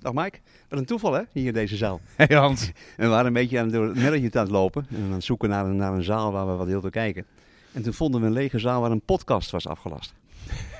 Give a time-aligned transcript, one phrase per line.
[0.00, 2.00] Dag Mike, wat een toeval hè, hier in deze zaal.
[2.16, 2.66] Hey Hans.
[2.66, 2.72] En
[3.04, 5.48] we waren een beetje aan, door het merretje aan het lopen en aan het zoeken
[5.48, 7.26] naar een, naar een zaal waar we wat wilden kijken.
[7.72, 10.14] En toen vonden we een lege zaal waar een podcast was afgelast.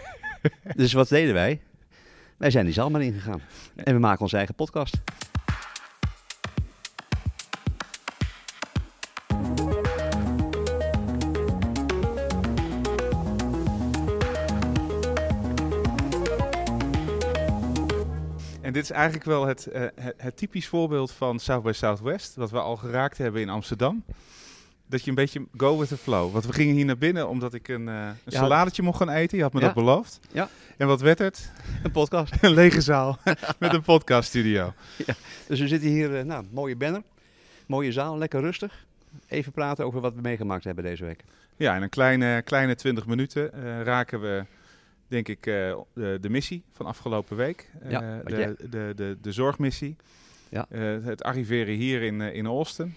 [0.77, 1.61] dus wat deden wij?
[2.37, 3.41] Wij zijn die zaal maar ingegaan.
[3.75, 5.01] En we maken onze eigen podcast.
[18.81, 22.51] Dit is eigenlijk wel het, eh, het, het typisch voorbeeld van South by Southwest, wat
[22.51, 24.05] we al geraakt hebben in Amsterdam.
[24.87, 26.33] Dat je een beetje go with the flow.
[26.33, 28.39] Want we gingen hier naar binnen omdat ik een, eh, een Ja.
[28.39, 29.37] saladetje mocht gaan eten.
[29.37, 29.67] Je had me Ja.
[29.67, 30.21] dat beloofd.
[30.33, 30.49] Ja.
[30.77, 31.51] En wat werd het?
[31.83, 32.33] Een podcast.
[32.43, 33.19] Een lege zaal
[33.59, 34.73] met een podcaststudio.
[35.49, 37.03] Dus we zitten hier, eh, nou, mooie banner,
[37.67, 38.85] mooie zaal, lekker rustig.
[39.29, 41.25] Even praten over wat we meegemaakt hebben deze week.
[41.57, 43.51] Ja, in een kleine, kleine 20 minuten
[43.85, 44.45] raken we,
[45.11, 47.71] denk ik, eh, de, de missie van afgelopen week.
[47.81, 49.97] Eh, Ja, de, de, de, de zorgmissie.
[50.49, 50.67] Ja.
[50.69, 52.95] Eh, het arriveren hier in, in Austin.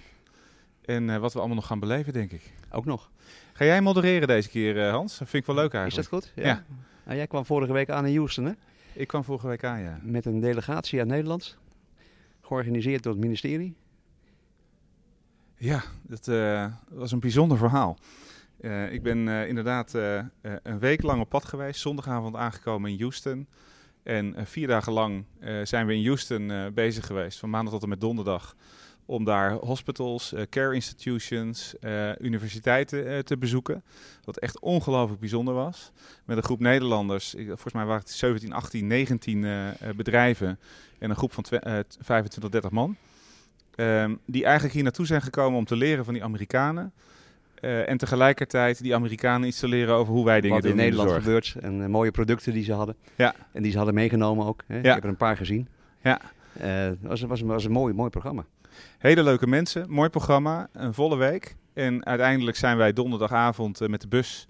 [0.85, 2.51] En wat we allemaal nog gaan beleven, denk ik.
[2.71, 3.12] Ook nog.
[3.54, 5.18] Ga jij modereren deze keer, Hans?
[5.18, 6.10] Dat vind ik wel leuk Is eigenlijk.
[6.10, 6.43] dat goed?
[6.43, 6.63] Ja.
[7.05, 8.51] Nou, jij kwam vorige week aan in Houston hè?
[8.93, 9.99] Ik kwam vorige week aan, ja.
[10.01, 11.57] met een delegatie uit Nederland.
[12.41, 13.76] Georganiseerd door het ministerie.
[15.57, 16.26] Ja, dat
[16.90, 17.98] was een bijzonder verhaal.
[18.64, 20.20] Eh, ik ben eh, inderdaad eh,
[20.64, 23.48] een week lang op pad geweest, zondagavond aangekomen in Houston.
[24.04, 25.24] En vier dagen lang
[25.64, 28.56] zijn we in Houston bezig geweest, van maandag tot en met donderdag.
[29.06, 31.76] Om daar hospitals, care institutions,
[32.20, 33.84] universiteiten te bezoeken.
[34.24, 35.91] Wat echt ongelooflijk bijzonder was.
[36.26, 40.60] Met een groep Nederlanders, ik- volgens mij waren het 17, 18, 19 eh, eh, bedrijven.
[41.00, 42.96] En een groep van twe- eh, 25, 30 man.
[43.76, 46.94] Ehm, die eigenlijk hier naartoe zijn gekomen om te leren van die Amerikanen.
[47.64, 50.78] Eh, en tegelijkertijd die Amerikanen iets te leren over hoe wij dingen wat doen in
[50.78, 51.56] de Nederland gebeurt.
[51.62, 52.96] En eh, mooie producten die ze hadden.
[53.16, 53.34] Ja.
[53.52, 54.64] En die ze hadden meegenomen ook.
[54.68, 54.78] Hè.
[54.78, 54.94] Ik Ja.
[54.94, 55.68] heb er een paar gezien.
[56.04, 56.20] Ja.
[56.60, 58.46] Eh, Het was, was, een- was een mooi, mooi programma.
[58.98, 61.56] Hele leuke mensen, mooi programma, een volle week.
[61.74, 64.47] En uiteindelijk zijn wij donderdagavond eh, met de bus.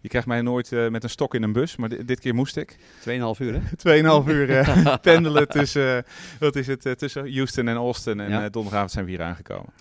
[0.00, 2.34] Je krijgt mij nooit eh, met een stok in een bus, maar di- dit keer
[2.34, 2.76] moest ik.
[3.00, 3.60] 2,5 uur hè?
[4.22, 6.02] 2,5 uur eh, pendelen tussen, eh,
[6.40, 8.20] wat is het, eh, tussen Houston en Austin.
[8.20, 8.36] En Ja.
[8.44, 9.72] eh, donderdagavond zijn we hier aangekomen.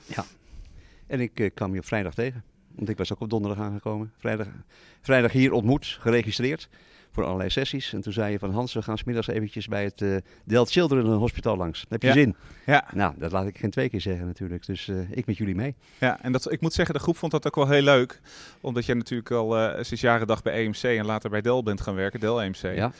[1.07, 2.43] En ik eh, kwam je op vrijdag tegen.
[2.75, 4.11] Want ik was ook op donderdag aangekomen.
[4.17, 4.47] Vrijdag,
[5.01, 6.69] vrijdag hier ontmoet, geregistreerd.
[7.13, 7.93] Voor allerlei sessies.
[7.93, 10.15] En toen zei je van Hans, we gaan smiddags eventjes bij het eh
[10.45, 11.85] Del Children Hospital langs.
[11.89, 12.13] Heb je Ja.
[12.13, 12.35] zin?
[12.65, 14.65] Ja, Nou, dat laat ik geen twee keer zeggen natuurlijk.
[14.65, 15.75] Dus eh, ik met jullie mee.
[15.97, 18.21] Ja, en dat, ik moet zeggen, de groep vond dat ook wel heel leuk.
[18.61, 21.81] Omdat jij natuurlijk al eh, sinds jaren dag bij EMC en later bij Dell bent
[21.81, 22.75] gaan werken, Dell EMC.
[22.75, 22.91] Ja.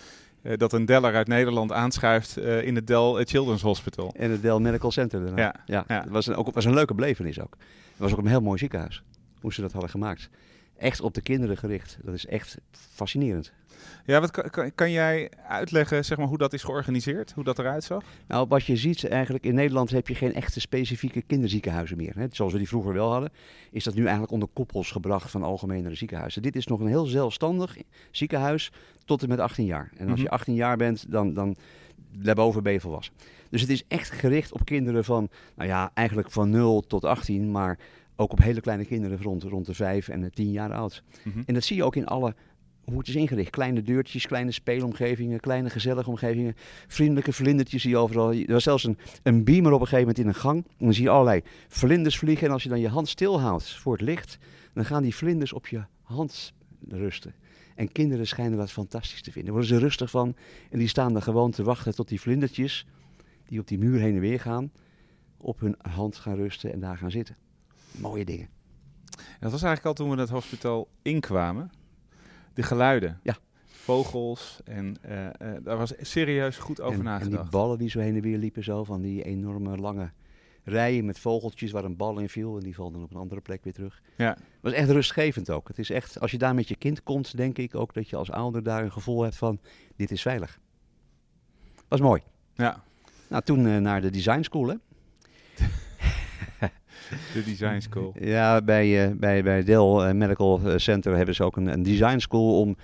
[0.55, 4.13] Dat een Deller uit Nederland aanschuift in het Dell Children's Hospital.
[4.17, 5.41] En het Del Medical Center daarna.
[5.41, 5.83] Ja, ja.
[5.87, 6.01] ja.
[6.01, 7.57] Het was een, ook, was een leuke belevenis ook.
[7.59, 9.03] Het was ook een heel mooi ziekenhuis.
[9.41, 10.29] Hoe ze dat hadden gemaakt.
[10.77, 11.97] Echt op de kinderen gericht.
[12.03, 13.53] Dat is echt fascinerend.
[14.05, 17.31] Ja, wat kan, kan, jij uitleggen zeg maar, hoe dat is georganiseerd?
[17.31, 18.03] Hoe dat eruit zag?
[18.27, 22.15] Nou, wat je ziet eigenlijk in Nederland heb je geen echte specifieke kinderziekenhuizen meer.
[22.15, 22.25] Hè.
[22.31, 23.31] Zoals we die vroeger wel hadden,
[23.71, 26.41] is dat nu eigenlijk onder koppels gebracht van algemene ziekenhuizen.
[26.41, 27.77] Dit is nog een heel zelfstandig
[28.11, 28.71] ziekenhuis
[29.05, 29.91] tot en met 18 jaar.
[29.97, 30.33] En als je Mhm.
[30.33, 31.55] 18 jaar bent, dan, dan
[32.17, 33.13] daarboven ben je volwassen.
[33.49, 37.51] Dus het is echt gericht op kinderen van, nou ja, eigenlijk van 0 tot 18,
[37.51, 37.77] maar
[38.15, 41.03] ook op hele kleine kinderen rond, rond de 5 en de 10 jaar oud.
[41.23, 41.41] Mhm.
[41.45, 42.35] En dat zie je ook in alle,
[42.83, 43.49] hoe het is ingericht.
[43.49, 46.55] Kleine deurtjes, kleine speelomgevingen, kleine gezellige omgevingen.
[46.87, 48.33] Vriendelijke vlindertjes die overal...
[48.33, 50.65] Er was zelfs een, een beamer op een gegeven moment in een gang.
[50.65, 52.47] En dan zie je allerlei vlinders vliegen.
[52.47, 54.37] En als je dan je hand stilhoudt voor het licht...
[54.73, 56.53] dan gaan die vlinders op je hand
[56.89, 57.33] rusten.
[57.75, 59.43] En kinderen schijnen dat fantastisch te vinden.
[59.43, 60.35] Daar worden ze rustig van.
[60.69, 62.85] En die staan er gewoon te wachten tot die vlindertjes...
[63.45, 64.71] die op die muur heen en weer gaan...
[65.37, 67.35] op hun hand gaan rusten en daar gaan zitten.
[67.91, 68.49] Mooie dingen.
[69.39, 71.71] Dat was eigenlijk al toen we het hospitaal inkwamen.
[72.53, 73.19] De geluiden.
[73.23, 73.37] Ja.
[73.65, 74.59] Vogels.
[74.63, 77.41] En eh, eh, daar was serieus goed over en, en nagedacht.
[77.41, 80.11] die ballen die zo heen en weer liepen zo, van die enorme lange
[80.63, 82.57] rijen met vogeltjes waar een bal in viel.
[82.57, 84.01] En die valt dan op een andere plek weer terug.
[84.17, 84.29] Ja.
[84.29, 85.67] Het was echt rustgevend ook.
[85.67, 88.15] Het is echt, als je daar met je kind komt, denk ik ook dat je
[88.15, 89.59] als ouder daar een gevoel hebt van,
[89.95, 90.59] dit is veilig.
[91.87, 92.21] Was mooi.
[92.53, 92.83] ja,
[93.27, 94.75] Nou, toen eh, naar de design school, hè.
[97.33, 98.15] de design school.
[98.19, 102.17] Ja, bij, eh, bij, bij Dell eh, Medical Center hebben ze ook een, een design
[102.17, 102.77] school om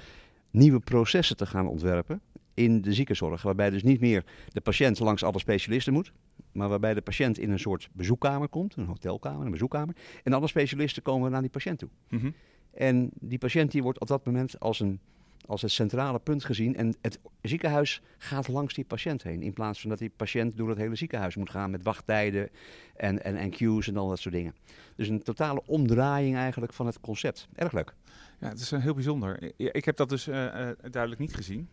[0.52, 2.22] nieuwe processen te gaan ontwerpen
[2.54, 3.42] in de ziekenzorg.
[3.42, 6.14] Waarbij dus niet meer de patiënt langs alle specialisten moet,
[6.52, 9.96] maar waarbij de patiënt in een soort bezoekkamer komt, een hotelkamer, een bezoekkamer.
[10.24, 11.90] En alle specialisten komen naar die patiënt toe.
[12.10, 12.30] Mhm.
[12.74, 15.00] En die patiënt die wordt op dat moment als, een,
[15.48, 16.76] als het centrale punt gezien.
[16.76, 19.42] En het ziekenhuis gaat langs die patiënt heen.
[19.42, 22.50] In plaats van dat die patiënt door het hele ziekenhuis moet gaan met wachttijden
[22.96, 24.56] en, en, en queues en al dat soort dingen.
[24.96, 27.48] Dus een totale omdraaiing eigenlijk van het concept.
[27.56, 27.94] Erg leuk.
[28.40, 29.52] Ja, het is eh, heel bijzonder.
[29.58, 31.70] Ik heb dat dus eh, eh, duidelijk niet gezien.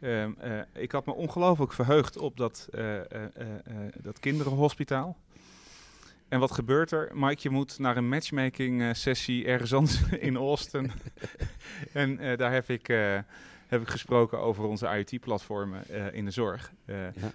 [0.00, 2.68] Ehm, eh, ik had me ongelooflijk verheugd op dat,
[4.02, 5.16] dat kinderenhospitaal.
[6.28, 7.10] En wat gebeurt er?
[7.12, 10.90] Mike, je moet naar een matchmaking eh, sessie ergens anders in Austin.
[11.92, 13.18] en eh, daar heb ik, eh,
[13.66, 15.82] heb ik gesproken over onze IoT-platformen
[16.14, 16.72] in de zorg.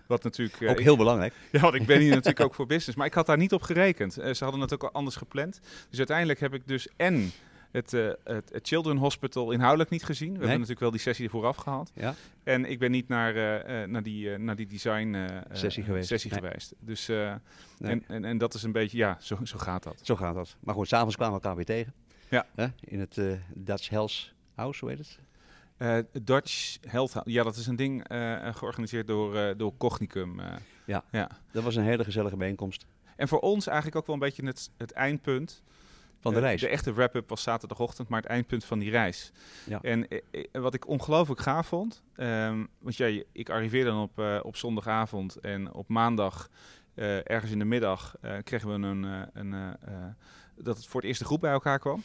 [0.07, 0.69] Wat natuurlijk...
[0.69, 1.33] Ook heel belangrijk.
[1.51, 2.97] ja, want ik ben hier natuurlijk ook voor business.
[2.97, 4.13] Maar ik had daar niet op gerekend.
[4.13, 5.59] Ze hadden het ook al anders gepland.
[5.89, 7.31] Dus uiteindelijk heb ik dus en
[7.71, 10.31] het, het, het Children Hospital inhoudelijk niet gezien.
[10.31, 11.91] We hebben natuurlijk wel die sessie ervoor afgehaald.
[11.93, 12.13] Ja.
[12.43, 15.17] En ik ben niet naar, eh, eh, naar, die, eh, naar die design
[15.51, 16.07] Sessie geweest.
[16.07, 16.39] Sessie Nee.
[16.39, 16.73] geweest.
[16.79, 17.91] Dus, Nee.
[17.91, 19.99] en, en, en dat is een beetje, ja, zo, zo gaat dat.
[20.03, 20.57] Zo gaat dat.
[20.59, 21.93] Maar goed, s'avonds kwamen we elkaar weer tegen.
[22.29, 22.45] Ja.
[22.55, 22.67] Hè?
[22.79, 23.21] In het
[23.53, 25.19] Dutch Health House, hoe heet het?
[25.79, 28.05] Eh, Dutch Health, ja, dat is een ding
[28.53, 30.41] georganiseerd door, eh, door Cognicum.
[30.85, 31.03] Ja.
[31.11, 31.29] ja.
[31.51, 34.69] Dat was een hele gezellige bijeenkomst En voor ons eigenlijk ook wel een beetje het,
[34.77, 35.61] het eindpunt.
[36.19, 36.61] Van de reis.
[36.61, 39.31] De echte wrap-up was zaterdagochtend, maar het eindpunt van die reis.
[39.65, 39.81] Ja.
[39.81, 44.01] En eh, eh, wat ik ongelooflijk gaaf vond, ehm, want ja, je- ik arriveerde dan
[44.01, 46.49] op, eh, op zondagavond en op maandag,
[47.23, 49.75] ergens in de middag, kregen we een, een
[50.55, 52.03] dat het voor het eerst de groep bij elkaar kwam.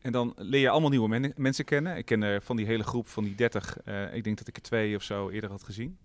[0.00, 1.96] En dan leer je allemaal nieuwe men- mensen kennen.
[1.96, 4.56] Ik ken er van die hele groep, van die 30, eh, ik denk dat ik
[4.56, 5.98] er twee of zo eerder had gezien.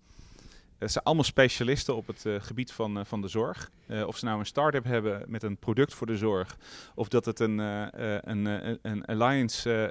[0.80, 3.70] Het zijn allemaal specialisten op het eh, gebied van, eh, van de zorg.
[3.86, 6.56] Eh, of ze nou een start-up hebben met een product voor de zorg,
[6.94, 9.90] of dat het een, een, een Alliance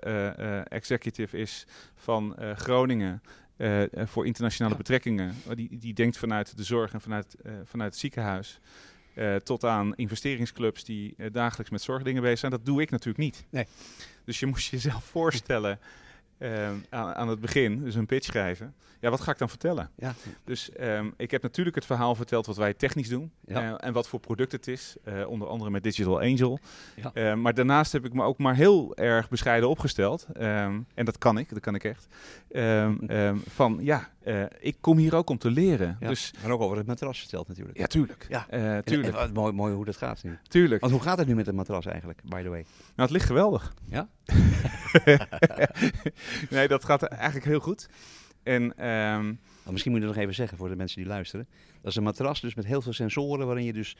[0.70, 1.66] executive is
[1.96, 3.22] van Groningen
[3.94, 4.78] voor internationale Ja.
[4.80, 5.36] betrekkingen.
[5.50, 8.60] Uh, Die, die denkt vanuit de zorg en vanuit, vanuit het ziekenhuis.
[9.16, 12.52] eh, tot aan investeringsclubs die dagelijks met zorgdingen bezig zijn.
[12.52, 13.46] Dat doe ik natuurlijk niet.
[13.50, 13.68] Nee.
[14.26, 15.80] Dus je moest jezelf voorstellen
[16.40, 18.74] eh, aan, aan het begin, dus een pitch schrijven.
[19.02, 19.90] Ja, wat ga ik dan vertellen?
[19.96, 20.14] Ja.
[20.44, 23.32] Dus ehm, ik heb natuurlijk het verhaal verteld wat wij technisch doen.
[23.46, 23.62] Ja.
[23.62, 24.96] eh, en wat voor product het is.
[25.04, 26.60] eh, onder andere met Digital Angel.
[26.96, 27.12] Ja.
[27.14, 30.28] Eh, maar daarnaast heb ik me ook maar heel erg bescheiden opgesteld.
[30.34, 32.08] Ehm, en dat kan ik, dat kan ik echt.
[32.52, 35.98] Ehm, ehm, van ja, eh, ik kom hier ook om te leren.
[36.00, 36.08] Ja.
[36.08, 37.78] Dus Maar ook over het matras verteld natuurlijk.
[37.78, 38.26] ja, tuurlijk.
[38.30, 38.46] Ja.
[38.50, 39.16] Eh, En- tuurlijk.
[39.18, 40.38] en mooi, mooi hoe dat gaat nu.
[40.48, 40.81] tuurlijk.
[40.81, 42.62] Want hoe gaat het nu met het matras eigenlijk, by the way?
[42.62, 42.66] Nou,
[42.96, 43.74] het ligt geweldig.
[43.90, 44.08] Ja?
[46.50, 47.90] nee, dat gaat eigenlijk heel goed.
[48.44, 51.48] En ehm, Nou, misschien moet je het nog even zeggen voor de mensen die luisteren.
[51.81, 53.98] Dat is een matras dus met heel veel sensoren waarin je dus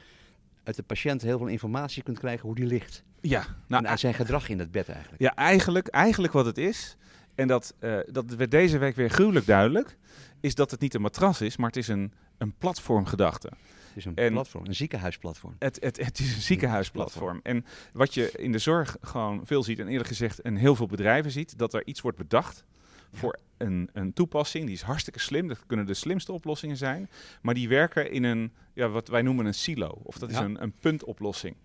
[0.64, 3.04] uit de patiënt heel veel informatie kunt krijgen hoe die ligt.
[3.22, 5.22] ja, nou, en zijn gedrag in het bed eigenlijk.
[5.22, 6.98] Ja, eigenlijk, eigenlijk wat het is,
[7.40, 9.98] en dat, eh, dat werd deze week weer gruwelijk duidelijk,
[10.40, 13.48] is dat het niet een matras is, maar het is een, een platformgedachte.
[13.48, 15.56] Het is een En- platform, een ziekenhuisplatform.
[15.60, 17.40] Het, het, het is een ziekenhuisplatform.
[17.44, 20.88] En wat je in de zorg gewoon veel ziet, en eerlijk gezegd in heel veel
[20.88, 22.64] bedrijven ziet, dat er iets wordt bedacht
[23.12, 24.66] voor een, een toepassing.
[24.66, 27.10] Die is hartstikke slim, dat kunnen de slimste oplossingen zijn,
[27.42, 30.62] maar die werken in een, ja, wat wij noemen een silo, of dat is een,
[30.62, 31.56] een puntoplossing.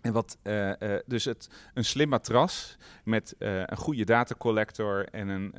[0.00, 5.28] En wat, eh, eh, dus het, een slim matras met eh, een goede datacollector en
[5.28, 5.54] een,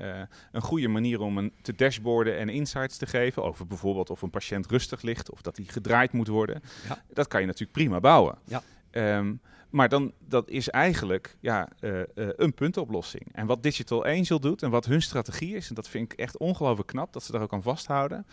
[0.51, 4.29] een goede manier om een, te dashboarden en insights te geven over bijvoorbeeld of een
[4.29, 6.61] patiënt rustig ligt of dat hij gedraaid moet worden.
[6.87, 7.03] Ja.
[7.13, 8.37] Dat kan je natuurlijk prima bouwen.
[8.43, 8.63] Ja.
[8.91, 9.33] Ehm,
[9.71, 13.23] maar dan, dat is eigenlijk ja, eh, eh, een puntoplossing.
[13.31, 16.37] En wat Digital Angel doet en wat hun strategie is, en dat vind ik echt
[16.37, 18.25] ongelooflijk knap dat ze daar ook aan vasthouden,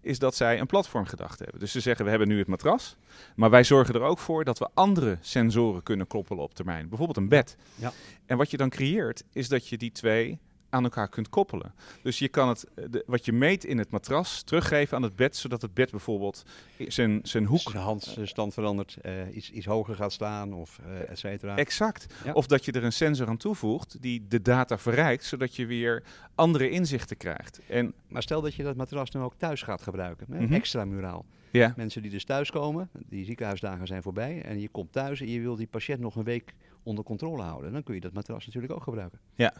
[0.00, 1.60] is dat zij een platform gedacht hebben.
[1.60, 2.96] Dus ze zeggen, we hebben nu het matras,
[3.36, 6.88] maar wij zorgen er ook voor dat we andere sensoren kunnen koppelen op termijn.
[6.88, 7.56] Bijvoorbeeld een bed.
[7.74, 7.92] Ja.
[8.26, 10.38] En wat je dan creëert, is dat je die twee
[10.74, 11.74] aan elkaar kunt koppelen.
[12.02, 15.16] Dus je kan het, eh, de, wat je meet in het matras teruggeven aan het
[15.16, 16.44] bed, zodat het bed bijvoorbeeld
[16.88, 21.18] zijn, zijn hoek Zijn handstand verandert, eh, iets, iets hoger gaat staan of eh et
[21.18, 21.56] cetera.
[21.56, 22.06] Exact.
[22.24, 22.32] Ja.
[22.32, 26.02] Of dat je er een sensor aan toevoegt die de data verrijkt, zodat je weer
[26.34, 27.60] andere inzichten krijgt.
[27.68, 30.26] En Maar stel dat je dat matras nu ook thuis gaat gebruiken?
[30.28, 30.52] Mhm.
[30.52, 31.24] extra muraal.
[31.50, 35.40] ja, Mensen die dus thuiskomen, die ziekenhuisdagen zijn voorbij en je komt thuis en je
[35.40, 37.72] wil die patiënt nog een week onder controle houden.
[37.72, 39.18] Dan kun je dat matras natuurlijk ook gebruiken.
[39.34, 39.52] ja.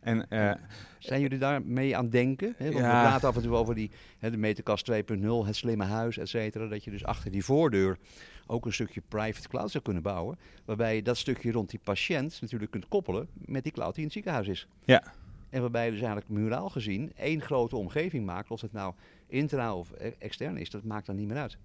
[0.00, 0.52] En eh,
[0.98, 2.54] Zijn jullie daar mee aan het denken?
[2.56, 2.64] Hè?
[2.64, 3.00] Want we Ja.
[3.02, 6.66] praten af en toe over die, hè, de meterkast 2.0, het slimme huis, et cetera.
[6.66, 7.98] Dat je dus achter die voordeur
[8.46, 10.38] ook een stukje private cloud zou kunnen bouwen.
[10.64, 14.04] Waarbij je dat stukje rond die patiënt natuurlijk kunt koppelen met die cloud die in
[14.04, 14.66] het ziekenhuis is.
[14.84, 15.02] Ja.
[15.50, 18.50] En waarbij je dus eigenlijk muraal gezien één grote omgeving maakt.
[18.50, 18.94] Of het nou
[19.26, 21.56] intra of e- extern is, dat maakt dan niet meer uit.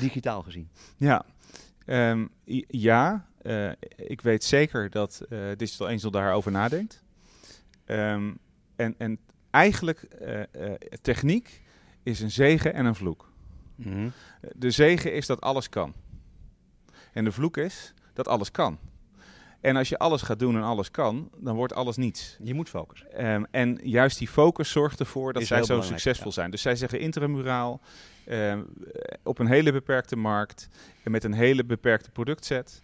[0.00, 0.68] Digitaal gezien.
[0.96, 1.24] ja,
[1.86, 2.26] Ehm,
[2.68, 7.04] ja eh, ik weet zeker dat eh, Digital Angel daarover nadenkt.
[7.86, 8.32] Ehm,
[8.76, 9.18] en, en
[9.50, 11.62] eigenlijk, eh, techniek
[12.02, 13.32] is een zegen en een vloek.
[14.54, 15.94] De zegen is dat alles kan.
[17.12, 18.78] En de vloek is dat alles kan.
[19.60, 22.36] En als je alles gaat doen en alles kan, dan wordt alles niets.
[22.42, 23.12] Je moet focussen.
[23.12, 26.32] Ehm, en juist die focus zorgt ervoor dat Is zij zo succesvol ja.
[26.32, 26.50] zijn.
[26.50, 27.80] Dus zij zeggen intramuraal,
[28.24, 28.62] ehm,
[29.22, 30.68] op een hele beperkte markt
[31.02, 32.80] en met een hele beperkte productset.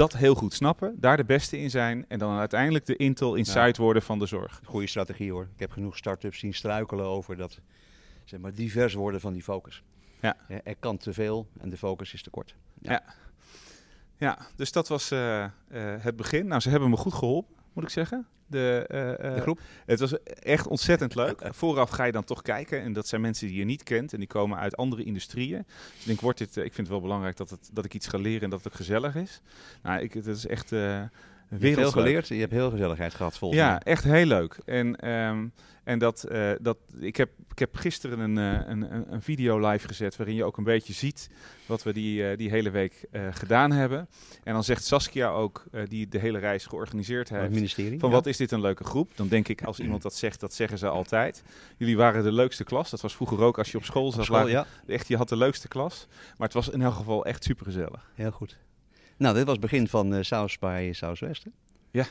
[0.00, 3.76] Dat heel goed snappen, daar de beste in zijn en dan uiteindelijk de Intel Insight
[3.76, 4.60] worden van de zorg.
[4.64, 5.48] Goede strategie hoor.
[5.54, 7.60] Ik heb genoeg start-ups zien struikelen over dat
[8.24, 9.82] zeg maar, divers worden van die focus.
[10.20, 10.36] Ja.
[10.64, 12.54] Er kan te veel en de focus is te kort.
[12.78, 13.02] Ja.
[14.16, 16.46] Ja, dus dat was uh, uh, het begin.
[16.46, 18.26] Nou, ze hebben me goed geholpen, moet ik zeggen.
[18.46, 18.88] De,
[19.22, 19.60] uh, de, groep?
[19.86, 21.42] Het was echt ontzettend leuk.
[21.50, 22.80] Vooraf ga je dan toch kijken.
[22.82, 24.12] En dat zijn mensen die je niet kent.
[24.12, 25.64] En die komen uit andere industrieën.
[25.66, 28.06] Dus ik denk, wordt dit, ik vind het wel belangrijk dat, het, dat ik iets
[28.06, 29.40] ga leren en dat het gezellig is.
[29.82, 30.72] Nou, ik, het is echt...
[30.72, 31.02] Uh,
[31.58, 34.58] je hebt veel geleerd, je hebt heel gezelligheid gehad volgens Ja, echt heel leuk.
[34.64, 35.52] En, um,
[35.84, 39.88] en dat, uh, dat, ik, heb, ik heb gisteren een, uh, een, een video live
[39.88, 41.30] gezet waarin je ook een beetje ziet
[41.66, 44.08] wat we die, uh, die hele week gedaan hebben.
[44.44, 48.14] En dan zegt Saskia ook, die de hele reis georganiseerd heeft, het ministerie, van ja.
[48.14, 49.10] wat is dit een leuke groep?
[49.16, 51.42] Dan denk ik, als iemand dat zegt, dat zeggen ze altijd.
[51.76, 52.90] Jullie waren de leukste klas.
[52.90, 54.20] Dat was vroeger ook als je op school zat.
[54.20, 54.66] Op school, ja.
[54.86, 56.06] Echt, je had de leukste klas.
[56.08, 58.10] Maar het was in elk geval echt supergezellig.
[58.14, 58.58] Heel goed.
[59.20, 61.46] Nou, dit was het begin van uh, bij Southwest.
[61.90, 62.04] Ja.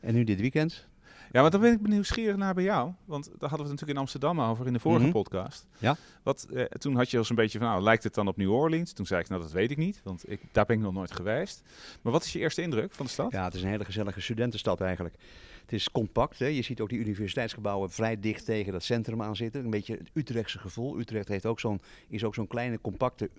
[0.00, 0.86] En nu dit weekend?
[1.32, 2.92] Ja, maar dan ben ik nieuwsgierig naar bij jou.
[3.04, 5.12] Want daar hadden we het natuurlijk in Amsterdam over in de vorige Mhm.
[5.12, 5.66] podcast.
[5.78, 5.96] Ja.
[6.22, 8.52] Wat, eh, toen had je als een beetje van, nou, lijkt het dan op New
[8.52, 8.92] Orleans?
[8.92, 11.12] Toen zei ik, nou, dat weet ik niet, want ik, daar ben ik nog nooit
[11.12, 11.62] geweest.
[12.02, 13.32] Maar wat is je eerste indruk van de stad?
[13.32, 15.14] Ja, het is een hele gezellige studentenstad eigenlijk.
[15.62, 16.38] Het is compact.
[16.38, 16.46] Hè?
[16.46, 19.64] Je ziet ook die universiteitsgebouwen vrij dicht tegen dat centrum aan zitten.
[19.64, 20.98] Een beetje het Utrechtse gevoel.
[20.98, 23.30] Utrecht heeft ook zo'n, is ook zo'n kleine, compacte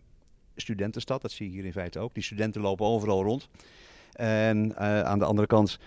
[0.56, 1.22] studentenstad.
[1.22, 2.14] Dat zie je hier in feite ook.
[2.14, 3.50] Die studenten lopen overal rond.
[4.14, 5.80] En uh, aan de andere kant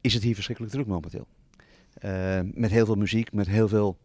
[0.00, 1.26] is het hier verschrikkelijk druk momenteel.
[2.04, 3.96] Uh, met heel veel muziek, met heel veel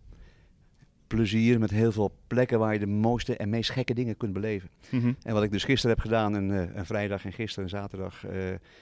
[1.09, 4.69] plezier, met heel veel plekken waar je de mooiste en meest gekke dingen kunt beleven.
[4.89, 5.13] Mhm.
[5.23, 8.25] En wat ik dus gisteren heb gedaan, en, uh, en vrijdag en gisteren en zaterdag,
[8.25, 8.31] uh,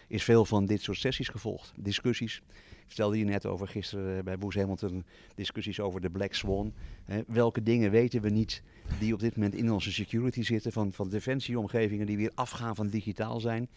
[0.08, 1.74] is veel van dit soort sessies gevolgd.
[1.76, 2.42] Discussies.
[2.58, 5.04] Ik vertelde je net over gisteren bij Boes Hamilton
[5.36, 6.74] discussies over de Black Swan.
[7.06, 8.62] Hè, welke dingen weten we niet
[9.00, 12.88] die op dit moment in onze security zitten, van, van defensieomgevingen die weer afgaan van
[12.88, 13.68] digitaal zijn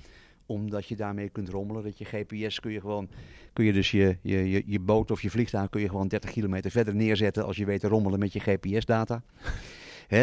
[0.51, 1.83] omdat je daarmee kunt rommelen.
[1.83, 3.09] Dat je GPS kun je gewoon,
[3.53, 6.71] kun je dus je, je, je, boot of je vliegtuig kun je gewoon 30 kilometer
[6.71, 9.23] verder neerzetten als je weet te rommelen met je GPS-data.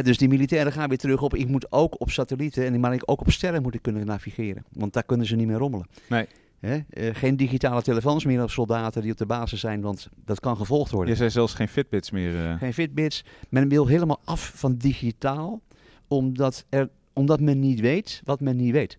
[0.02, 3.04] dus die militairen gaan weer terug op, ik moet ook op satellieten, en maar ik
[3.06, 4.66] ook op sterren moet ik kunnen navigeren.
[4.72, 5.88] Want daar kunnen ze niet meer rommelen.
[6.10, 6.26] Nee.
[6.60, 10.40] He, uh, geen digitale telefoons meer op soldaten die op de basis zijn, want dat
[10.40, 11.10] kan gevolgd worden.
[11.10, 12.34] Je zei zelfs geen Fitbits meer.
[12.34, 12.58] Uh...
[12.58, 13.24] Geen Fitbits.
[13.50, 15.62] Men wil helemaal af van digitaal,
[16.08, 18.98] omdat, er, omdat men niet weet wat men niet weet.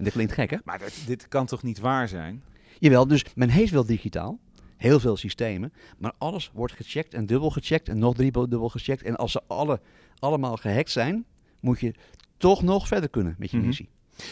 [0.00, 0.56] En dat klinkt gek, hè?
[0.64, 2.42] Maar dit, dit kan toch niet waar zijn?
[2.78, 4.38] Jawel, dus men heeft wel digitaal.
[4.76, 5.72] Heel veel systemen.
[5.98, 9.02] Maar alles wordt gecheckt en dubbel gecheckt en nog drie dubbel gecheckt.
[9.02, 9.80] En als ze alle,
[10.18, 11.24] allemaal gehackt zijn,
[11.60, 11.94] moet je
[12.36, 13.66] toch nog verder kunnen met je Mhm.
[13.66, 13.88] missie.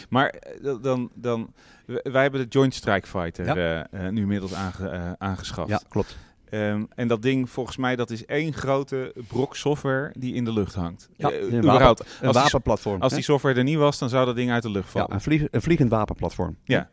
[0.09, 1.53] Maar uh, dan, dan,
[1.85, 3.87] wij hebben de Joint Strike Fighter Ja.
[3.93, 5.69] uh, uh, nu inmiddels aange, aangeschaft.
[5.69, 6.17] Ja, klopt.
[6.51, 10.53] Um, en dat ding, volgens mij, dat is één grote brok software die in de
[10.53, 11.09] lucht hangt.
[11.17, 11.99] Ja, Uh, een, überhaupt.
[11.99, 13.01] wapen, een Als die, wapenplatform.
[13.01, 13.17] als hè?
[13.17, 15.07] die software er niet was, dan zou dat ding uit de lucht vallen.
[15.09, 16.57] ja, een, vlieg, een vliegend wapenplatform.
[16.63, 16.89] Ja.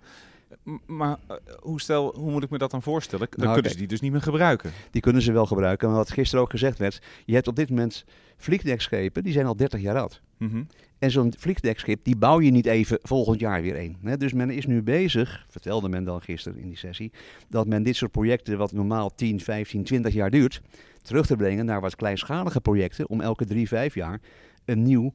[0.86, 3.26] Maar uh, hoe, stel, hoe moet ik me dat dan voorstellen?
[3.30, 4.72] Dan Nou, kunnen ze die dus niet meer gebruiken.
[4.90, 5.88] Die kunnen ze wel gebruiken.
[5.88, 8.04] Maar wat gisteren ook gezegd werd, je hebt op dit moment
[8.36, 10.20] vliegdekschepen, die zijn al 30 jaar oud.
[10.38, 10.62] Mhm.
[10.98, 14.18] En zo'n vliegdekschip, die bouw je niet even volgend jaar weer een.
[14.18, 17.12] Dus men is nu bezig, vertelde men dan gisteren in die sessie,
[17.48, 20.62] dat men dit soort projecten, wat normaal 10, 15, 20 jaar duurt,
[21.02, 24.20] terug te brengen naar wat kleinschalige projecten om elke 3, 5 jaar
[24.64, 25.12] een nieuw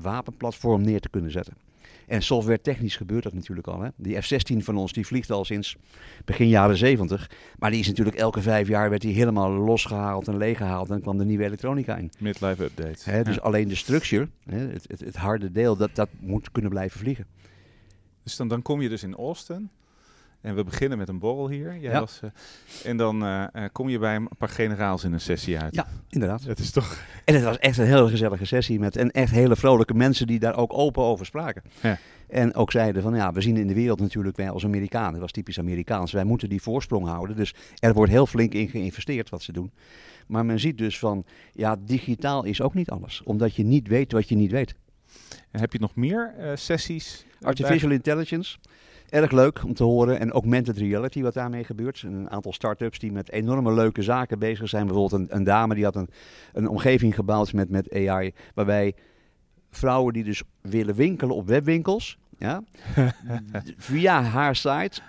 [0.00, 1.65] wapenplatform neer te kunnen zetten.
[2.06, 3.80] En software technisch gebeurt dat natuurlijk al.
[3.80, 3.88] Hè?
[3.96, 5.76] Die F-16 van ons, die vliegt al sinds
[6.24, 7.30] begin jaren 70.
[7.58, 10.86] Maar die is natuurlijk elke vijf jaar werd die helemaal losgehaald en leeggehaald.
[10.86, 12.10] En dan kwam de nieuwe elektronica in.
[12.18, 13.10] Midlife update.
[13.10, 13.40] Hè, dus Ja.
[13.40, 17.26] alleen de structure, hè, het, het, het harde deel, dat, dat moet kunnen blijven vliegen.
[18.22, 19.70] Dus dan, dan kom je dus in Austin.
[20.46, 21.78] En we beginnen met een borrel hier.
[21.78, 22.00] Jij Ja.
[22.00, 22.30] was, eh,
[22.90, 25.74] en dan eh, eh, kom je bij een paar generaals in een sessie uit.
[25.74, 26.42] Ja, inderdaad.
[26.42, 27.04] Het is toch...
[27.24, 30.38] En het was echt een hele gezellige sessie met en echt hele vrolijke mensen die
[30.38, 31.62] daar ook open over spraken.
[31.80, 31.98] Ja.
[32.28, 35.20] En ook zeiden van ja, we zien in de wereld natuurlijk, wij als Amerikanen, dat
[35.20, 37.36] was typisch Amerikaans, wij moeten die voorsprong houden.
[37.36, 39.72] Dus er wordt heel flink in geïnvesteerd wat ze doen.
[40.26, 43.22] Maar men ziet dus van, ja, digitaal is ook niet alles.
[43.24, 44.74] Omdat je niet weet wat je niet weet.
[45.50, 47.24] En heb je nog meer sessies?
[47.40, 48.58] Artificial intelligence,
[49.10, 50.18] erg leuk om te horen.
[50.18, 52.02] En augmented reality, wat daarmee gebeurt.
[52.02, 54.86] Een aantal start-ups die met enorme leuke zaken bezig zijn.
[54.86, 56.08] Bijvoorbeeld een, een dame die had een,
[56.52, 58.32] een omgeving gebouwd met, met AI.
[58.54, 58.94] Waarbij
[59.70, 62.18] vrouwen die dus willen winkelen op webwinkels.
[62.38, 62.62] Ja,
[63.76, 65.00] via haar site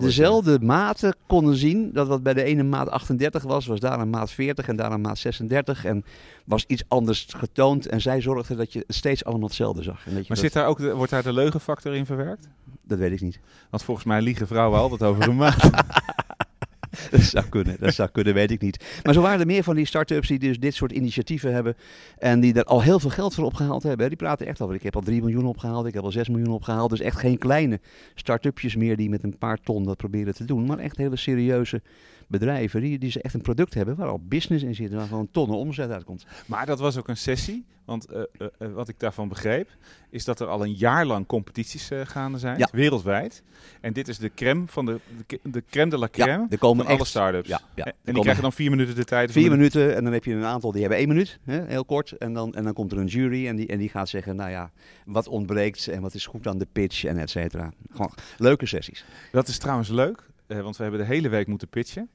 [0.00, 1.92] dezelfde maten konden zien.
[1.92, 4.92] Dat wat bij de ene maat 38 was, was daar een maat 40 en daar
[4.92, 5.84] een maat 36.
[5.84, 6.04] En
[6.44, 7.86] was iets anders getoond.
[7.86, 10.06] En zij zorgde dat je steeds allemaal hetzelfde zag.
[10.06, 12.48] En dat je Maar dat, zit daar ook de, wordt daar de leugenfactor in verwerkt?
[12.90, 13.40] Dat weet ik niet.
[13.70, 15.70] Want volgens mij liegen vrouwen altijd over hun maat.
[17.10, 18.84] dat zou kunnen, dat zou kunnen, weet ik niet.
[19.02, 21.76] Maar zo waren er meer van die start-ups die dus dit soort initiatieven hebben
[22.18, 24.08] en die er al heel veel geld voor opgehaald hebben.
[24.08, 26.54] Die praten echt over, ik heb al 3 miljoen opgehaald, ik heb al 6 miljoen
[26.54, 26.90] opgehaald.
[26.90, 27.80] Dus echt geen kleine
[28.14, 31.82] start-upjes meer die met een paar ton dat proberen te doen, maar echt hele serieuze
[32.30, 35.28] bedrijven die, die ze echt een product hebben waar al business in zit, waar gewoon
[35.30, 36.26] tonnen omzet uitkomt.
[36.46, 39.68] Maar dat was ook een sessie, want uh, uh, wat ik daarvan begreep,
[40.10, 42.68] is dat er al een jaar lang competities uh, gaande zijn, ja.
[42.72, 43.42] wereldwijd.
[43.80, 46.58] En dit is de crème van de, de, de crème de la crème ja, er
[46.58, 47.48] komen van alle start-ups.
[47.48, 49.32] Ja, ja, en die krijgen dan vier minuten de tijd.
[49.32, 52.10] Vier minuten en dan heb je een aantal die hebben één minuut, hè, heel kort.
[52.10, 54.50] En dan, en dan komt er een jury en die, en die gaat zeggen, nou
[54.50, 54.70] ja,
[55.04, 57.72] wat ontbreekt en wat is goed aan de pitch en et cetera.
[57.90, 59.04] Gewoon leuke sessies.
[59.32, 62.08] Dat is trouwens leuk, want we hebben de hele week moeten pitchen.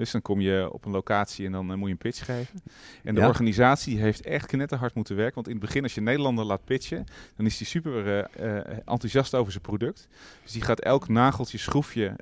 [0.00, 2.62] Dus dan kom je op een locatie en dan uh, moet je een pitch geven.
[3.04, 5.34] En de organisatie heeft echt knetterhard moeten werken.
[5.34, 8.56] Want in het begin, als je Nederlander laat pitchen, dan is hij super uh, uh,
[8.84, 10.08] enthousiast over zijn product.
[10.42, 12.16] Dus die gaat elk nageltje, schroefje,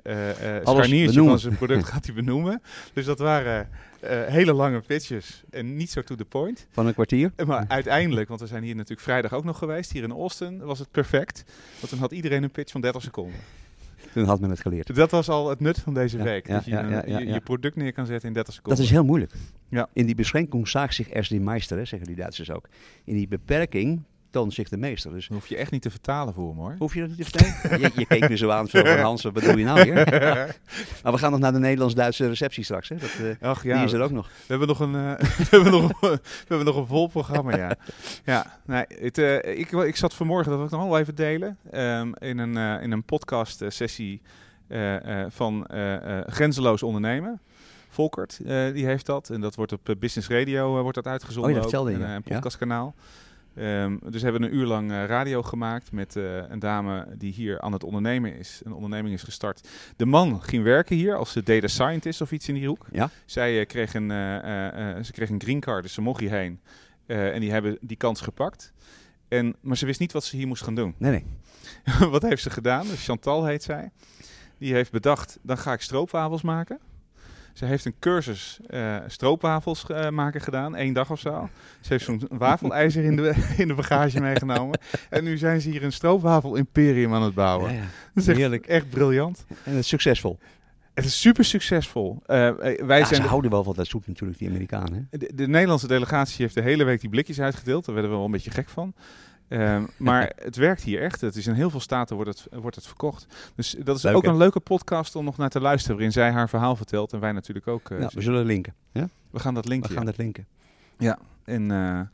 [0.63, 2.61] scharniertje van zijn product gaat hij benoemen.
[2.93, 3.69] Dus dat waren
[4.27, 6.67] hele lange pitches en niet zo to the point.
[6.71, 7.31] Van een kwartier?
[7.45, 10.79] Maar uiteindelijk, want we zijn hier natuurlijk vrijdag ook nog geweest, hier in Austin, was
[10.79, 11.43] het perfect.
[11.79, 13.39] Want dan had iedereen een pitch van 30 seconden.
[14.13, 14.95] Toen had men het geleerd.
[14.95, 16.47] Dat was al het nut van deze week.
[16.47, 16.71] dat je
[17.05, 18.77] je, je, product neer kan zetten in 30 seconden.
[18.77, 19.33] Dat is heel moeilijk.
[19.69, 19.89] Ja.
[19.93, 22.67] In die beschränkung zaagt zich erst die Meister, zeggen die Duitsers ook.
[23.03, 25.11] In die beperking toont zich de meester.
[25.11, 26.75] Dus hoef je echt niet te vertalen voor me hoor.
[26.77, 27.79] Hoef je dat niet te vertalen?
[27.81, 29.93] je, je keek me zo aan zo van Hans, wat bedoel je nou hier?
[31.03, 32.89] maar we gaan nog naar de Nederlands-Duitse receptie straks.
[32.89, 32.95] Hè?
[32.95, 34.27] Dat, uh, Ach, ja, die is er ook nog.
[34.27, 37.75] We hebben nog een, uh, we hebben nog, we hebben nog een vol programma, ja.
[38.23, 41.57] ja nee, het, uh, ik, ik zat vanmorgen, dat wil ik nog wel even delen,
[41.73, 44.21] um, in een, in een podcast sessie
[45.29, 45.67] van
[46.25, 47.41] Grenzeloos Ondernemen.
[47.91, 48.39] Volkert,
[48.73, 49.29] die heeft dat.
[49.29, 51.55] En dat wordt op Business Radio wordt dat uitgezonden.
[51.55, 52.93] Oh, dat ook, een, een podcastkanaal.
[52.97, 53.03] Ja.
[53.59, 57.33] Um, dus hebben we een uur lang uh, radio gemaakt met uh, een dame die
[57.33, 58.61] hier aan het ondernemen is.
[58.63, 59.67] Een onderneming is gestart.
[59.95, 62.85] De man ging werken hier als data scientist of iets in die hoek.
[62.91, 63.09] Ja?
[63.25, 64.09] Zij uh, kreeg, een,
[65.05, 66.59] ze kreeg een green card, dus ze mocht hierheen.
[67.05, 68.73] en die hebben die kans gepakt.
[69.27, 70.95] En, maar ze wist niet wat ze hier moest gaan doen.
[70.97, 71.25] Nee, nee.
[72.09, 72.87] wat heeft ze gedaan?
[72.87, 73.91] Dus Chantal heet zij.
[74.57, 76.79] Die heeft bedacht, dan ga ik stroopwafels maken.
[77.59, 81.49] Ze heeft een cursus uh, stroopwafels uh, maken gedaan, één dag of zo.
[81.81, 84.79] Ze heeft zo'n wafelijzer in de, in de bagage meegenomen.
[85.09, 87.71] En nu zijn ze hier een stroopwafel-imperium aan het bouwen.
[87.71, 87.83] Ja, ja.
[88.13, 88.65] Dat is echt, Heerlijk.
[88.65, 89.45] echt briljant.
[89.47, 90.39] En het is succesvol.
[90.93, 92.13] Het is super succesvol.
[92.21, 92.25] Uh,
[92.85, 95.07] wij ja, zijn ze houden wel van dat zoet natuurlijk, die Amerikanen.
[95.11, 97.85] De, de, Nederlandse delegatie heeft de hele week die blikjes uitgedeeld.
[97.85, 98.93] Daar werden we wel een beetje gek van.
[99.49, 101.21] Um, maar het werkt hier echt.
[101.21, 103.25] Het is in heel veel staten wordt het, wordt het verkocht.
[103.55, 105.95] Dus dat is ook een leuke podcast om nog naar te luisteren.
[105.95, 107.13] Waarin zij haar verhaal vertelt.
[107.13, 107.89] En wij natuurlijk ook.
[107.89, 108.73] Uh, we zullen linken.
[108.91, 109.09] Ja?
[109.29, 109.89] We gaan dat linken.
[109.89, 110.47] We gaan dat linken.
[110.97, 112.09] Ja, en uh, ja,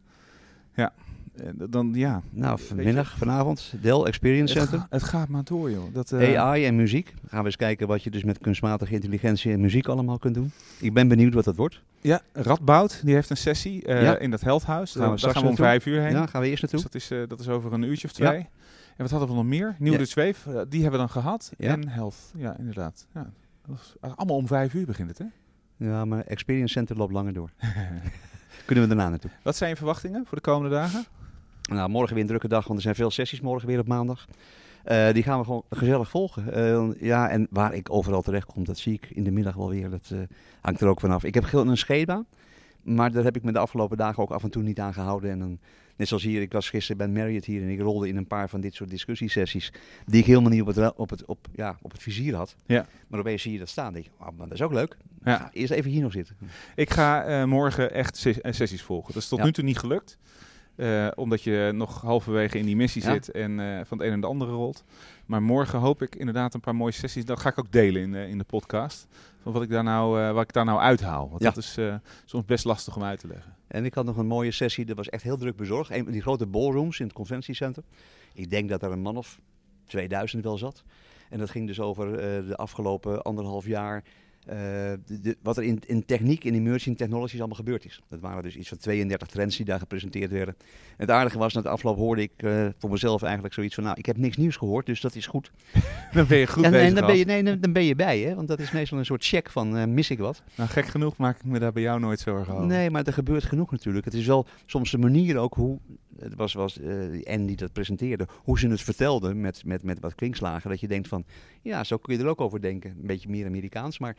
[0.76, 0.88] eh,
[1.70, 2.22] dan ja.
[2.30, 4.80] Nou, vanmiddag, vanavond, Dell Experience Center.
[4.80, 5.94] Het, het gaat maar door, joh.
[5.94, 6.42] Dat, uh...
[6.42, 7.14] AI en muziek.
[7.28, 10.52] gaan we eens kijken wat je dus met kunstmatige intelligentie en muziek allemaal kunt doen.
[10.80, 11.82] Ik ben benieuwd wat dat wordt.
[12.02, 14.18] Ja, Radboud, die heeft een sessie uh, ja.
[14.18, 15.00] in dat Health House.
[15.00, 16.12] Gaan we Daar gaan we om vijf uur heen.
[16.12, 16.90] Ja, gaan we eerst naartoe.
[16.92, 18.38] Dus dat is, dat is over een uurtje of twee.
[18.38, 18.48] Ja.
[18.96, 19.76] En wat hadden we nog meer?
[19.80, 19.98] Nieuw ja.
[19.98, 21.52] de Zweef, die hebben we dan gehad.
[21.58, 23.08] En Health, ja, inderdaad.
[23.14, 23.30] Ja.
[24.00, 25.26] allemaal om vijf uur begint het, hè?
[25.78, 27.50] Ja, maar Experience Center loopt langer door.
[28.66, 29.32] Kunnen we daarna naartoe.
[29.42, 31.06] Wat zijn je verwachtingen voor de komende dagen?
[31.72, 34.26] Nou, morgen weer een drukke dag, want er zijn veel sessies morgen weer op maandag.
[34.92, 36.60] Uh, die gaan we gewoon gezellig volgen.
[36.60, 39.70] Uh, ja, en waar ik overal terecht kom, dat zie ik in de middag wel
[39.70, 39.90] weer.
[39.90, 40.20] Dat uh,
[40.62, 41.24] hangt er ook vanaf.
[41.24, 42.26] Ik heb een schema,
[42.82, 45.32] maar daar heb ik me de afgelopen dagen ook af en toe niet aan gehouden.
[45.32, 45.60] En dan,
[45.96, 48.50] net zoals hier, ik was gisteren bij Marriott hier en ik rolde in een paar
[48.50, 49.74] van dit soort discussiesessies.
[50.06, 52.56] Die ik helemaal niet op het, op het, op, ja, op het vizier had.
[52.66, 52.86] Ja.
[53.08, 53.94] Maar opeens zie je dat staan.
[53.94, 54.98] denk oh, maar dat is ook leuk.
[55.24, 55.50] Ja.
[55.54, 56.36] Eerst even hier nog zitten.
[56.76, 59.14] Ik ga morgen echt sessies volgen.
[59.14, 59.46] Dat is tot ja.
[59.46, 60.18] nu toe niet gelukt.
[60.76, 63.12] Uh, omdat je nog halverwege in die missie ja.
[63.12, 64.84] zit en uh, van het een en de andere rolt.
[65.26, 67.26] Maar morgen hoop ik inderdaad een paar mooie sessies.
[67.26, 69.08] Dat ga ik ook delen in, uh, in de podcast.
[69.42, 71.30] Van wat ik daar nou, wat ik daar nou uithaal.
[71.30, 71.50] Want ja.
[71.50, 71.80] dat is
[72.26, 73.56] soms best lastig om uit te leggen.
[73.68, 75.92] En ik had nog een mooie sessie, dat was echt heel druk bezorgd.
[75.92, 77.86] Een die grote ballrooms in het conventiecentrum.
[78.34, 79.40] Ik denk dat er een man of
[79.86, 80.84] 2000 wel zat.
[81.30, 82.12] En dat ging dus over
[82.48, 84.04] de afgelopen anderhalf jaar
[84.46, 88.02] de, wat er in, in techniek, in emerging technologies allemaal gebeurd is.
[88.08, 90.56] Dat waren dus iets van 32 trends die daar gepresenteerd werden.
[90.60, 93.84] En het aardige was, na de afloop hoorde ik uh, voor mezelf eigenlijk zoiets van,
[93.84, 95.52] nou, ik heb niks nieuws gehoord, dus dat is goed.
[96.14, 96.88] dan ben je goed en, bezig.
[96.88, 98.36] En dan ben je, nee, dan ben je bij, hè?
[98.36, 100.44] want dat is meestal een soort check van, uh, mis ik wat?
[100.56, 102.66] Nou, gek genoeg maak ik me daar bij jou nooit zorgen over.
[102.66, 104.06] Nee, maar er gebeurt genoeg natuurlijk.
[104.06, 105.80] Het is wel soms de manier ook hoe,
[106.20, 106.80] het was, was
[107.24, 110.88] en die dat presenteerde, hoe ze het vertelden met, met, met wat klinkslagen, dat je
[110.88, 111.26] denkt van,
[111.62, 112.90] ja, zo kun je er ook over denken.
[112.90, 114.16] Een beetje meer Amerikaans, maar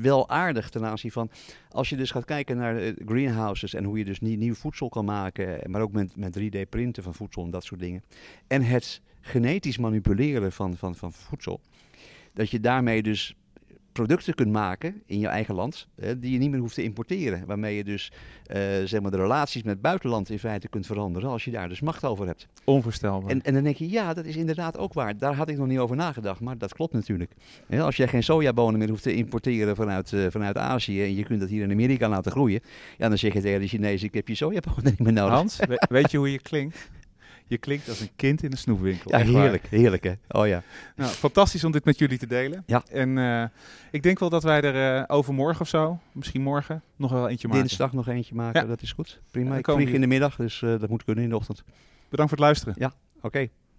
[0.00, 1.30] wel aardig ten aanzien van,
[1.68, 5.04] als je dus gaat kijken naar uh, greenhouses en hoe je dus nieuw voedsel kan
[5.04, 8.02] maken, maar ook met, met 3D-printen van voedsel en dat soort dingen.
[8.46, 11.60] En het genetisch manipuleren van, van, van voedsel,
[12.32, 13.34] dat je daarmee dus
[13.96, 17.46] producten kunt maken in je eigen land, hè, die je niet meer hoeft te importeren.
[17.46, 18.12] Waarmee je dus
[18.46, 21.68] eh, zeg maar de relaties met het buitenland in feite kunt veranderen als je daar
[21.68, 22.46] dus macht over hebt.
[22.64, 23.30] Onvoorstelbaar.
[23.30, 25.18] En, en dan denk je, ja, dat is inderdaad ook waar.
[25.18, 27.30] Daar had ik nog niet over nagedacht, maar dat klopt natuurlijk.
[27.78, 31.40] Als jij geen sojabonen meer hoeft te importeren vanuit, eh, vanuit Azië en je kunt
[31.40, 32.60] dat hier in Amerika laten groeien,
[32.98, 35.34] ja, dan zeg je tegen de Chinezen, ik heb je sojabonen niet meer nodig.
[35.34, 36.88] Hans, we- weet je hoe je klinkt?
[37.48, 39.10] Je klinkt als een kind in een snoepwinkel.
[39.10, 39.42] Ja, waar.
[39.42, 40.12] heerlijk, heerlijk hè.
[40.28, 40.62] Oh ja.
[40.96, 42.62] Nou, fantastisch om dit met jullie te delen.
[42.66, 42.82] Ja.
[42.90, 43.44] En eh,
[43.90, 47.48] ik denk wel dat wij er eh, overmorgen of zo, misschien morgen, nog wel eentje
[47.48, 47.62] maken.
[47.62, 48.66] Dinsdag nog eentje maken, Ja.
[48.66, 49.08] dat is goed.
[49.08, 49.56] Ja, Prima.
[49.56, 51.62] ik vlieg in de middag, dus eh, dat moet kunnen in de ochtend.
[52.08, 52.92] Bedankt voor het luisteren.
[53.20, 53.48] Oké.